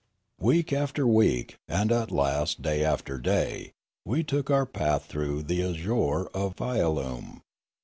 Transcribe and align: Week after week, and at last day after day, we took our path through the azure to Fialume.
Week 0.39 0.73
after 0.73 1.05
week, 1.05 1.57
and 1.67 1.91
at 1.91 2.09
last 2.09 2.63
day 2.63 2.83
after 2.83 3.19
day, 3.19 3.71
we 4.03 4.23
took 4.23 4.49
our 4.49 4.65
path 4.65 5.05
through 5.05 5.43
the 5.43 5.61
azure 5.63 6.27
to 6.33 6.49
Fialume. 6.55 7.43